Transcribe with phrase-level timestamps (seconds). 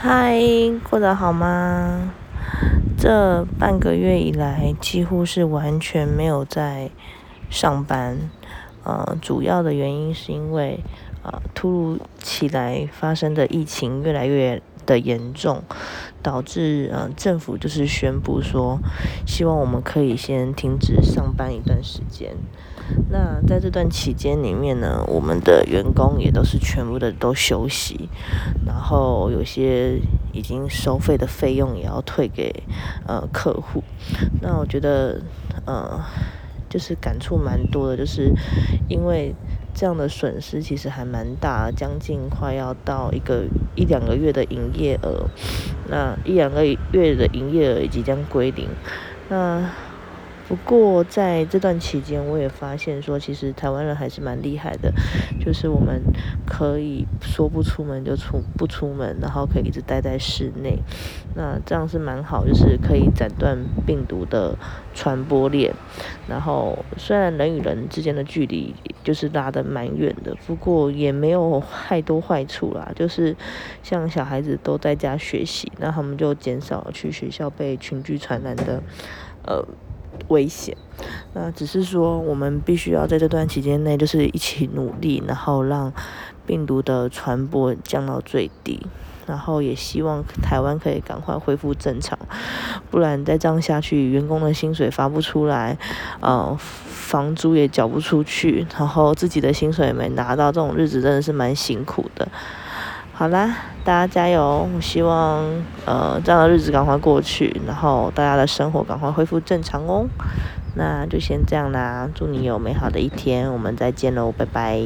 [0.00, 0.40] 嗨，
[0.88, 2.12] 过得好吗？
[2.96, 6.88] 这半个月以来，几乎是完全没有在
[7.50, 8.30] 上班。
[8.84, 10.78] 呃，主要的原因是因为，
[11.24, 15.62] 呃，突如其来发生的疫情越来越的严重，
[16.22, 18.80] 导致呃政府就是宣布说，
[19.26, 22.34] 希望我们可以先停止上班一段时间。
[23.10, 28.08] 那在这段期间里面呢，我们的员工也都是全部的都休息，
[28.64, 30.00] 然后有些
[30.32, 32.62] 已经收费的费用也要退给
[33.06, 33.84] 呃客户。
[34.40, 35.20] 那我觉得
[35.66, 36.00] 呃
[36.70, 38.32] 就是感触蛮多的，就是
[38.88, 39.34] 因为
[39.78, 43.44] 这样的损失其实还蛮大，将近快要到一个
[43.76, 45.28] 一两个月的营业额，
[45.88, 48.66] 那一两个月的营业额即将归零，
[49.28, 49.70] 那。
[50.48, 54.90] 不过在这段期间，我也发现说，其实台湾人还是蛮厉害的，
[55.38, 56.02] 就是我们
[56.46, 60.78] 可以说不出门就出不出门，然后可以一直待在室内，
[61.34, 64.56] 那这样是蛮好，就是可以斩断病毒的
[64.94, 65.74] 传播链。
[66.26, 72.90] 然后虽然人与人之间的距离就是拉得蛮远的，不过也没有太多坏处啦。
[72.96, 73.36] 就是
[73.82, 78.82] 像小孩子都在家学习，那他们就减少去学校被群聚传染的，
[79.44, 79.62] 呃。
[80.28, 80.76] 危险，
[81.34, 85.92] 那只是说我们必须要在这段期间内，就是一起努力，然后让
[86.46, 88.86] 病毒的传播降到最低，
[89.26, 92.18] 然后也希望台湾可以赶快恢复正常，
[92.90, 95.76] 不然再这样下去，员工的薪水发不出来，
[96.20, 102.28] 呃，房租也缴不出去，然后自己的薪水也没拿到，这种日子真的是蛮辛苦的。
[103.18, 103.52] 好啦，
[103.82, 104.68] 大家加油！
[104.72, 105.44] 我希望
[105.84, 110.06] 呃这样的日子赶快过去，然后大家的生活赶快恢复正常哦。
[110.76, 114.80] 那就先这样啦，祝你有美好的一天，我们再见喽，拜拜。